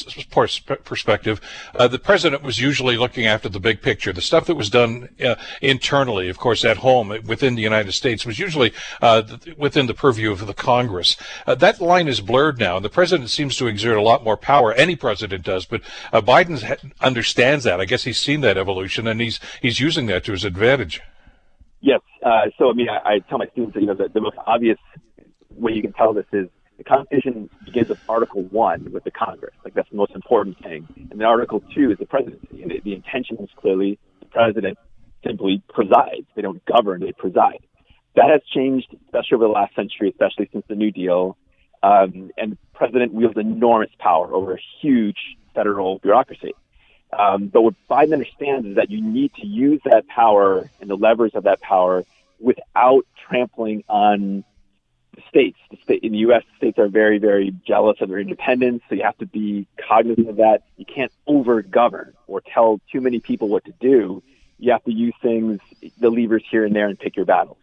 perspective, 0.84 1.40
uh, 1.74 1.88
the 1.88 1.98
president 1.98 2.44
was 2.44 2.60
usually 2.60 2.96
looking 2.96 3.26
after 3.26 3.48
the 3.48 3.58
big 3.58 3.82
picture. 3.82 4.12
The 4.12 4.20
stuff 4.20 4.46
that 4.46 4.54
was 4.54 4.70
done 4.70 5.08
uh, 5.24 5.34
internally, 5.60 6.28
of 6.28 6.38
course, 6.38 6.64
at 6.64 6.76
home 6.76 7.08
within 7.26 7.56
the 7.56 7.62
United 7.62 7.90
States, 7.90 8.24
was 8.24 8.38
usually 8.38 8.72
uh, 9.02 9.24
within 9.56 9.86
the 9.86 9.94
purview 9.94 10.30
of 10.30 10.46
the 10.46 10.54
Congress. 10.54 11.16
Uh, 11.48 11.56
that 11.56 11.80
line 11.80 12.06
is 12.06 12.20
blurred 12.20 12.60
now, 12.60 12.76
and 12.76 12.84
the 12.84 12.90
president 12.90 13.30
seems 13.30 13.56
to 13.56 13.66
exert 13.66 13.96
a 13.96 14.02
lot 14.02 14.22
more 14.22 14.36
power. 14.36 14.72
Any 14.74 14.94
president 14.94 15.44
does, 15.44 15.66
but 15.66 15.80
uh, 16.12 16.20
Biden 16.20 16.92
understands 17.00 17.64
that. 17.64 17.80
I 17.80 17.86
guess 17.86 18.04
he's 18.04 18.20
seen 18.20 18.40
that 18.42 18.56
evolution, 18.56 19.08
and 19.08 19.20
he's 19.20 19.40
he's 19.60 19.80
using 19.80 20.06
that 20.06 20.22
to 20.24 20.32
his 20.32 20.43
advantage. 20.44 21.00
Yes. 21.80 22.00
Uh, 22.24 22.46
so, 22.58 22.70
I 22.70 22.72
mean, 22.72 22.88
I, 22.88 23.14
I, 23.14 23.18
tell 23.18 23.38
my 23.38 23.46
students 23.52 23.74
that, 23.74 23.80
you 23.80 23.86
know, 23.86 23.94
the, 23.94 24.08
the 24.08 24.20
most 24.20 24.36
obvious 24.46 24.78
way 25.50 25.72
you 25.72 25.82
can 25.82 25.92
tell 25.92 26.14
this 26.14 26.24
is 26.32 26.48
the 26.78 26.84
Constitution 26.84 27.50
begins 27.64 27.88
with 27.88 27.98
Article 28.08 28.42
1 28.42 28.92
with 28.92 29.04
the 29.04 29.10
Congress. 29.10 29.54
Like, 29.64 29.74
that's 29.74 29.90
the 29.90 29.96
most 29.96 30.12
important 30.12 30.58
thing. 30.62 30.88
And 31.10 31.20
then 31.20 31.26
Article 31.26 31.62
2 31.74 31.92
is 31.92 31.98
the 31.98 32.06
presidency. 32.06 32.62
And 32.62 32.70
the, 32.70 32.80
the 32.80 32.94
intention 32.94 33.36
is 33.38 33.50
clearly 33.56 33.98
the 34.20 34.26
president 34.26 34.78
simply 35.24 35.62
presides. 35.68 36.26
They 36.34 36.42
don't 36.42 36.64
govern, 36.64 37.00
they 37.00 37.12
preside. 37.12 37.60
That 38.16 38.30
has 38.30 38.40
changed, 38.54 38.94
especially 39.06 39.36
over 39.36 39.44
the 39.44 39.50
last 39.50 39.74
century, 39.74 40.10
especially 40.10 40.48
since 40.52 40.64
the 40.68 40.74
New 40.74 40.90
Deal. 40.90 41.36
Um, 41.82 42.30
and 42.38 42.52
the 42.52 42.58
president 42.72 43.12
wields 43.12 43.36
enormous 43.36 43.90
power 43.98 44.32
over 44.32 44.54
a 44.54 44.60
huge 44.80 45.18
federal 45.54 45.98
bureaucracy. 45.98 46.54
Um, 47.12 47.46
but 47.46 47.62
what 47.62 47.74
Biden 47.88 48.12
understands 48.12 48.66
is 48.66 48.76
that 48.76 48.90
you 48.90 49.00
need 49.00 49.32
to 49.34 49.46
use 49.46 49.80
that 49.84 50.06
power 50.08 50.68
and 50.80 50.90
the 50.90 50.96
levers 50.96 51.32
of 51.34 51.44
that 51.44 51.60
power 51.60 52.04
without 52.40 53.06
trampling 53.28 53.84
on 53.88 54.44
the 55.14 55.22
states. 55.28 55.58
The 55.70 55.76
state 55.82 56.02
in 56.02 56.12
the 56.12 56.18
U.S., 56.18 56.42
states 56.56 56.78
are 56.78 56.88
very, 56.88 57.18
very 57.18 57.54
jealous 57.66 57.98
of 58.00 58.08
their 58.08 58.18
independence, 58.18 58.82
so 58.88 58.96
you 58.96 59.02
have 59.04 59.18
to 59.18 59.26
be 59.26 59.66
cognizant 59.88 60.28
of 60.28 60.36
that. 60.36 60.62
You 60.76 60.84
can't 60.84 61.12
over 61.26 61.62
govern 61.62 62.14
or 62.26 62.40
tell 62.40 62.80
too 62.90 63.00
many 63.00 63.20
people 63.20 63.48
what 63.48 63.64
to 63.66 63.74
do. 63.80 64.22
You 64.58 64.72
have 64.72 64.84
to 64.84 64.92
use 64.92 65.14
things, 65.22 65.60
the 65.98 66.10
levers 66.10 66.42
here 66.50 66.64
and 66.64 66.74
there, 66.74 66.88
and 66.88 66.98
pick 66.98 67.16
your 67.16 67.26
battles. 67.26 67.58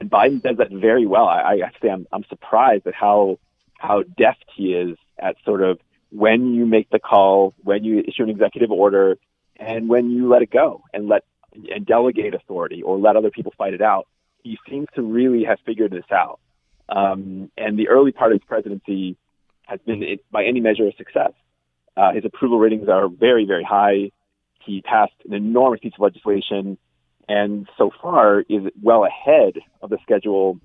And 0.00 0.10
Biden 0.10 0.42
does 0.42 0.56
that 0.56 0.70
very 0.70 1.06
well. 1.06 1.26
I, 1.26 1.40
I 1.40 1.58
actually, 1.64 1.90
I'm, 1.90 2.06
I'm 2.12 2.24
surprised 2.24 2.86
at 2.86 2.94
how 2.94 3.38
how 3.78 4.02
deft 4.02 4.44
he 4.54 4.72
is 4.72 4.96
at 5.18 5.36
sort 5.44 5.62
of 5.62 5.78
when 6.14 6.54
you 6.54 6.64
make 6.64 6.88
the 6.90 7.00
call, 7.00 7.54
when 7.64 7.82
you 7.82 7.98
issue 7.98 8.22
an 8.22 8.30
executive 8.30 8.70
order, 8.70 9.16
and 9.56 9.88
when 9.88 10.10
you 10.10 10.28
let 10.28 10.42
it 10.42 10.50
go 10.50 10.82
and 10.92 11.08
let 11.08 11.24
and 11.54 11.86
delegate 11.86 12.34
authority 12.34 12.82
or 12.82 12.98
let 12.98 13.16
other 13.16 13.30
people 13.30 13.52
fight 13.56 13.74
it 13.74 13.82
out. 13.82 14.06
He 14.42 14.58
seems 14.68 14.88
to 14.94 15.02
really 15.02 15.44
have 15.44 15.58
figured 15.64 15.92
this 15.92 16.04
out. 16.10 16.40
Um, 16.88 17.50
and 17.56 17.78
the 17.78 17.88
early 17.88 18.12
part 18.12 18.32
of 18.32 18.40
his 18.40 18.46
presidency 18.46 19.16
has 19.62 19.80
been, 19.86 20.02
by 20.30 20.44
any 20.44 20.60
measure, 20.60 20.86
a 20.86 20.92
success. 20.96 21.32
Uh, 21.96 22.12
his 22.12 22.24
approval 22.24 22.58
ratings 22.58 22.88
are 22.88 23.08
very, 23.08 23.46
very 23.46 23.62
high. 23.62 24.10
He 24.64 24.82
passed 24.82 25.12
an 25.24 25.32
enormous 25.32 25.80
piece 25.80 25.92
of 25.96 26.02
legislation, 26.02 26.76
and 27.28 27.68
so 27.78 27.90
far 28.02 28.40
is 28.40 28.64
well 28.82 29.04
ahead 29.04 29.54
of 29.80 29.90
the 29.90 29.98
schedule 30.02 30.58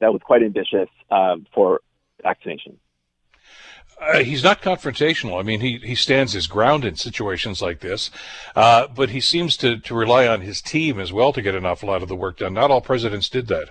that 0.00 0.12
was 0.12 0.22
quite 0.24 0.42
ambitious 0.42 0.88
um, 1.10 1.46
for 1.54 1.80
vaccination. 2.22 2.78
Uh, 4.00 4.18
he's 4.18 4.42
not 4.42 4.62
confrontational. 4.62 5.38
I 5.38 5.42
mean, 5.42 5.60
he, 5.60 5.78
he 5.78 5.94
stands 5.94 6.32
his 6.32 6.46
ground 6.46 6.84
in 6.84 6.96
situations 6.96 7.62
like 7.62 7.80
this, 7.80 8.10
uh, 8.56 8.88
but 8.88 9.10
he 9.10 9.20
seems 9.20 9.56
to, 9.58 9.78
to 9.78 9.94
rely 9.94 10.26
on 10.26 10.40
his 10.40 10.60
team 10.60 10.98
as 10.98 11.12
well 11.12 11.32
to 11.32 11.42
get 11.42 11.54
an 11.54 11.64
awful 11.64 11.88
lot 11.88 12.02
of 12.02 12.08
the 12.08 12.16
work 12.16 12.38
done. 12.38 12.54
Not 12.54 12.70
all 12.70 12.80
presidents 12.80 13.28
did 13.28 13.46
that. 13.48 13.70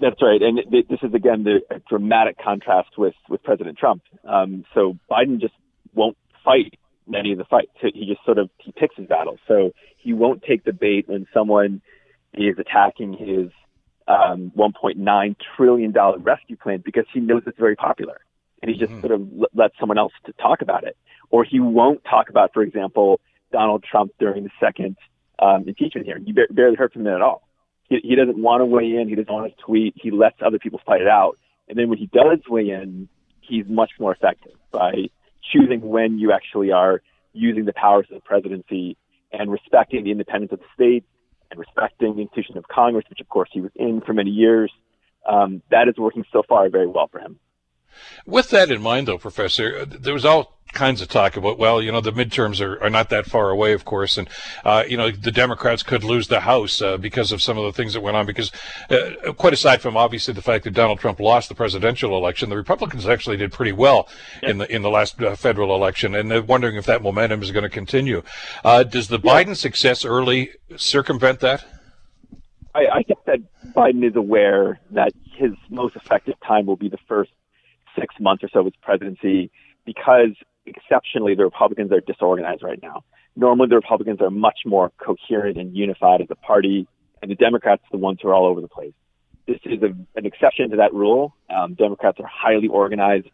That's 0.00 0.20
right, 0.20 0.42
and 0.42 0.58
this 0.70 0.98
is 1.02 1.14
again 1.14 1.44
the 1.44 1.60
dramatic 1.88 2.36
contrast 2.42 2.98
with 2.98 3.14
with 3.28 3.40
President 3.44 3.78
Trump. 3.78 4.02
Um, 4.24 4.64
so 4.74 4.98
Biden 5.08 5.40
just 5.40 5.54
won't 5.94 6.16
fight 6.42 6.76
many 7.06 7.30
of 7.30 7.38
the 7.38 7.44
fights. 7.44 7.70
He 7.80 8.06
just 8.06 8.24
sort 8.24 8.38
of 8.38 8.50
he 8.58 8.72
picks 8.72 8.96
his 8.96 9.06
battles. 9.06 9.38
So 9.46 9.72
he 9.98 10.12
won't 10.12 10.42
take 10.42 10.64
the 10.64 10.72
bait 10.72 11.08
when 11.08 11.26
someone 11.32 11.82
is 12.34 12.56
attacking 12.58 13.12
his 13.12 13.50
um, 14.08 14.50
1.9 14.56 15.36
trillion 15.56 15.92
dollar 15.92 16.18
rescue 16.18 16.56
plan 16.56 16.82
because 16.84 17.04
he 17.12 17.20
knows 17.20 17.42
it's 17.46 17.58
very 17.58 17.76
popular 17.76 18.20
and 18.62 18.70
he 18.70 18.78
just 18.78 18.92
mm-hmm. 18.92 19.00
sort 19.00 19.12
of 19.12 19.20
l- 19.20 19.48
lets 19.54 19.74
someone 19.78 19.98
else 19.98 20.12
to 20.26 20.32
talk 20.34 20.62
about 20.62 20.84
it. 20.84 20.96
Or 21.30 21.44
he 21.44 21.60
won't 21.60 22.04
talk 22.04 22.30
about, 22.30 22.52
for 22.54 22.62
example, 22.62 23.20
Donald 23.50 23.84
Trump 23.88 24.12
during 24.18 24.44
the 24.44 24.50
second 24.60 24.96
um, 25.38 25.64
impeachment 25.66 26.06
hearing. 26.06 26.26
You 26.26 26.34
ba- 26.34 26.52
barely 26.52 26.76
heard 26.76 26.92
from 26.92 27.06
him 27.06 27.14
at 27.14 27.22
all. 27.22 27.42
He, 27.88 27.98
he 28.02 28.14
doesn't 28.14 28.38
want 28.38 28.60
to 28.60 28.66
weigh 28.66 28.96
in. 28.96 29.08
He 29.08 29.14
doesn't 29.14 29.32
want 29.32 29.52
to 29.54 29.62
tweet. 29.64 29.94
He 29.96 30.10
lets 30.10 30.36
other 30.44 30.58
people 30.58 30.80
fight 30.86 31.00
it 31.00 31.08
out. 31.08 31.38
And 31.68 31.78
then 31.78 31.88
when 31.88 31.98
he 31.98 32.06
does 32.06 32.38
weigh 32.48 32.70
in, 32.70 33.08
he's 33.40 33.64
much 33.68 33.90
more 33.98 34.12
effective 34.12 34.52
by 34.70 34.92
choosing 35.52 35.80
when 35.80 36.18
you 36.18 36.32
actually 36.32 36.70
are 36.70 37.02
using 37.32 37.64
the 37.64 37.72
powers 37.72 38.06
of 38.10 38.16
the 38.16 38.20
presidency 38.20 38.96
and 39.32 39.50
respecting 39.50 40.04
the 40.04 40.10
independence 40.10 40.52
of 40.52 40.60
the 40.60 40.66
state 40.74 41.04
and 41.50 41.58
respecting 41.58 42.16
the 42.16 42.22
institution 42.22 42.56
of 42.58 42.68
Congress, 42.68 43.04
which 43.08 43.20
of 43.20 43.28
course 43.28 43.48
he 43.52 43.60
was 43.60 43.70
in 43.74 44.00
for 44.04 44.12
many 44.12 44.30
years. 44.30 44.70
Um, 45.28 45.62
that 45.70 45.88
is 45.88 45.96
working 45.96 46.24
so 46.32 46.42
far 46.48 46.68
very 46.68 46.86
well 46.86 47.08
for 47.10 47.20
him. 47.20 47.38
With 48.26 48.50
that 48.50 48.70
in 48.70 48.82
mind, 48.82 49.08
though, 49.08 49.18
Professor, 49.18 49.84
there 49.84 50.14
was 50.14 50.24
all 50.24 50.58
kinds 50.72 51.02
of 51.02 51.08
talk 51.08 51.36
about, 51.36 51.58
well, 51.58 51.82
you 51.82 51.92
know, 51.92 52.00
the 52.00 52.12
midterms 52.12 52.60
are, 52.60 52.82
are 52.82 52.90
not 52.90 53.10
that 53.10 53.26
far 53.26 53.50
away, 53.50 53.72
of 53.72 53.84
course, 53.84 54.16
and, 54.16 54.28
uh, 54.64 54.82
you 54.88 54.96
know, 54.96 55.10
the 55.10 55.30
Democrats 55.30 55.82
could 55.82 56.02
lose 56.02 56.28
the 56.28 56.40
House 56.40 56.80
uh, 56.80 56.96
because 56.96 57.30
of 57.30 57.42
some 57.42 57.58
of 57.58 57.64
the 57.64 57.72
things 57.72 57.92
that 57.92 58.00
went 58.00 58.16
on. 58.16 58.26
Because, 58.26 58.50
uh, 58.90 59.32
quite 59.34 59.52
aside 59.52 59.82
from 59.82 59.96
obviously 59.96 60.32
the 60.34 60.42
fact 60.42 60.64
that 60.64 60.72
Donald 60.72 60.98
Trump 60.98 61.20
lost 61.20 61.48
the 61.48 61.54
presidential 61.54 62.16
election, 62.16 62.48
the 62.48 62.56
Republicans 62.56 63.06
actually 63.06 63.36
did 63.36 63.52
pretty 63.52 63.72
well 63.72 64.08
in 64.42 64.58
the 64.58 64.74
in 64.74 64.82
the 64.82 64.90
last 64.90 65.20
uh, 65.22 65.36
federal 65.36 65.74
election, 65.74 66.14
and 66.14 66.30
they're 66.30 66.42
wondering 66.42 66.76
if 66.76 66.86
that 66.86 67.02
momentum 67.02 67.42
is 67.42 67.50
going 67.50 67.64
to 67.64 67.68
continue. 67.68 68.22
Uh, 68.64 68.82
does 68.82 69.08
the 69.08 69.18
Biden 69.18 69.56
success 69.56 70.04
early 70.04 70.52
circumvent 70.76 71.40
that? 71.40 71.64
I, 72.74 72.86
I 72.86 73.02
think 73.02 73.18
that 73.26 73.40
Biden 73.74 74.08
is 74.08 74.16
aware 74.16 74.80
that 74.92 75.12
his 75.34 75.52
most 75.68 75.96
effective 75.96 76.34
time 76.46 76.64
will 76.64 76.76
be 76.76 76.88
the 76.88 76.98
first 77.06 77.30
six 77.98 78.14
months 78.20 78.44
or 78.44 78.48
so 78.52 78.60
of 78.60 78.66
his 78.66 78.74
presidency 78.82 79.50
because 79.84 80.30
exceptionally 80.66 81.34
the 81.34 81.44
Republicans 81.44 81.92
are 81.92 82.00
disorganized 82.00 82.62
right 82.62 82.80
now. 82.82 83.04
Normally 83.34 83.68
the 83.68 83.76
Republicans 83.76 84.20
are 84.20 84.30
much 84.30 84.60
more 84.66 84.92
coherent 84.98 85.56
and 85.56 85.74
unified 85.74 86.20
as 86.20 86.28
a 86.30 86.36
party, 86.36 86.86
and 87.20 87.30
the 87.30 87.34
Democrats 87.34 87.82
are 87.84 87.96
the 87.96 88.02
ones 88.02 88.18
who 88.22 88.28
are 88.28 88.34
all 88.34 88.46
over 88.46 88.60
the 88.60 88.68
place. 88.68 88.92
This 89.46 89.58
is 89.64 89.82
a, 89.82 89.94
an 90.16 90.26
exception 90.26 90.70
to 90.70 90.76
that 90.76 90.92
rule. 90.94 91.34
Um, 91.50 91.74
Democrats 91.74 92.20
are 92.20 92.26
highly 92.26 92.68
organized 92.68 93.28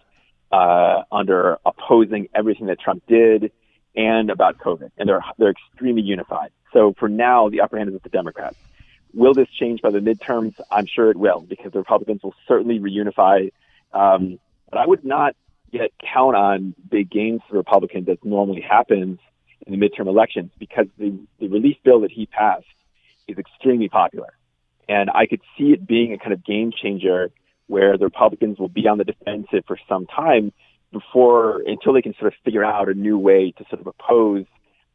uh, 0.50 1.02
under 1.12 1.58
opposing 1.66 2.28
everything 2.34 2.66
that 2.68 2.80
Trump 2.80 3.02
did 3.06 3.52
and 3.94 4.30
about 4.30 4.58
COVID, 4.58 4.90
and 4.96 5.08
they're 5.08 5.24
they're 5.38 5.50
extremely 5.50 6.02
unified. 6.02 6.50
So 6.72 6.94
for 6.98 7.08
now, 7.08 7.48
the 7.48 7.60
upper 7.60 7.76
hand 7.76 7.88
is 7.88 7.94
with 7.94 8.02
the 8.02 8.08
Democrats. 8.08 8.56
Will 9.12 9.34
this 9.34 9.48
change 9.48 9.80
by 9.82 9.90
the 9.90 10.00
midterms? 10.00 10.54
I'm 10.70 10.86
sure 10.86 11.10
it 11.10 11.16
will, 11.16 11.40
because 11.40 11.72
the 11.72 11.78
Republicans 11.78 12.22
will 12.22 12.34
certainly 12.46 12.78
reunify 12.78 13.50
um, 13.92 14.38
but 14.70 14.78
I 14.78 14.86
would 14.86 15.04
not 15.04 15.34
yet 15.70 15.90
count 16.00 16.36
on 16.36 16.74
big 16.90 17.10
gains 17.10 17.40
for 17.48 17.56
Republicans 17.56 18.08
as 18.08 18.18
normally 18.24 18.60
happens 18.60 19.18
in 19.66 19.78
the 19.78 19.88
midterm 19.88 20.06
elections 20.06 20.50
because 20.58 20.86
the, 20.98 21.18
the 21.40 21.48
relief 21.48 21.76
bill 21.84 22.00
that 22.00 22.10
he 22.10 22.26
passed 22.26 22.64
is 23.26 23.36
extremely 23.38 23.88
popular. 23.88 24.32
And 24.88 25.10
I 25.10 25.26
could 25.26 25.40
see 25.56 25.72
it 25.72 25.86
being 25.86 26.14
a 26.14 26.18
kind 26.18 26.32
of 26.32 26.44
game 26.44 26.72
changer 26.72 27.30
where 27.66 27.98
the 27.98 28.04
Republicans 28.04 28.58
will 28.58 28.68
be 28.68 28.88
on 28.88 28.96
the 28.96 29.04
defensive 29.04 29.64
for 29.66 29.78
some 29.88 30.06
time 30.06 30.52
before, 30.90 31.60
until 31.66 31.92
they 31.92 32.00
can 32.00 32.14
sort 32.18 32.32
of 32.32 32.38
figure 32.44 32.64
out 32.64 32.88
a 32.88 32.94
new 32.94 33.18
way 33.18 33.52
to 33.58 33.64
sort 33.68 33.80
of 33.82 33.86
oppose 33.86 34.46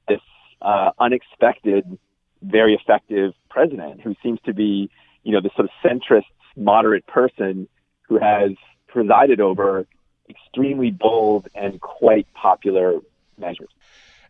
this 0.08 0.22
uh, 0.62 0.90
unexpected, 1.00 2.00
very 2.42 2.74
effective 2.74 3.34
president 3.50 4.02
who 4.02 4.16
seems 4.24 4.40
to 4.46 4.54
be, 4.54 4.90
you 5.24 5.32
know, 5.32 5.40
this 5.40 5.52
sort 5.56 5.70
of 5.70 5.72
centrist, 5.88 6.24
moderate 6.58 7.06
person 7.06 7.68
who 8.08 8.18
has 8.18 8.52
presided 8.94 9.42
over 9.42 9.86
extremely 10.30 10.92
bold 10.92 11.50
and 11.54 11.82
quite 11.82 12.32
popular 12.34 13.00
measures. 13.38 13.70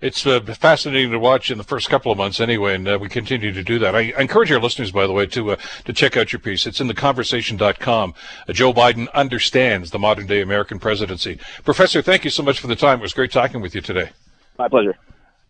It's 0.01 0.25
uh, 0.25 0.41
fascinating 0.41 1.11
to 1.11 1.19
watch 1.19 1.49
in 1.49 1.57
the 1.57 1.63
first 1.63 1.89
couple 1.89 2.11
of 2.11 2.17
months, 2.17 2.41
anyway, 2.41 2.75
and 2.75 2.85
uh, 2.85 2.97
we 2.99 3.07
continue 3.07 3.53
to 3.53 3.63
do 3.63 3.79
that. 3.79 3.95
I, 3.95 4.11
I, 4.17 4.21
encourage 4.21 4.51
our 4.51 4.59
listeners, 4.59 4.91
by 4.91 5.07
the 5.07 5.13
way, 5.13 5.25
to 5.27 5.51
uh, 5.51 5.55
to 5.85 5.93
check 5.93 6.17
out 6.17 6.33
your 6.33 6.41
piece. 6.41 6.67
It's 6.67 6.81
in 6.81 6.89
theconversation.com. 6.89 8.13
Uh, 8.45 8.53
Joe 8.53 8.73
Biden 8.73 9.09
understands 9.13 9.91
the 9.91 9.99
modern 9.99 10.27
day 10.27 10.41
American 10.41 10.77
presidency. 10.77 11.39
Professor, 11.63 12.01
thank 12.01 12.25
you 12.25 12.31
so 12.31 12.43
much 12.43 12.59
for 12.59 12.67
the 12.67 12.75
time. 12.75 12.99
It 12.99 13.03
was 13.03 13.13
great 13.13 13.31
talking 13.31 13.61
with 13.61 13.75
you 13.75 13.81
today. 13.81 14.09
My 14.57 14.67
pleasure. 14.67 14.97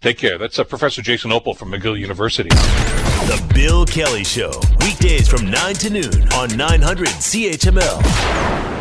Take 0.02 0.20
care. 0.20 0.38
That's 0.38 0.60
uh, 0.60 0.66
Professor 0.66 1.02
Jason 1.02 1.32
Opal 1.32 1.56
from 1.56 1.72
McGill 1.72 1.98
University. 1.98 2.50
The 2.50 3.44
Bill 3.56 3.86
Kelly 3.88 4.24
Show, 4.24 4.52
weekdays 4.82 5.28
from 5.28 5.50
9 5.50 5.74
to 5.76 5.90
noon 5.90 6.28
on 6.34 6.56
900 6.56 7.08
CHML. 7.08 8.73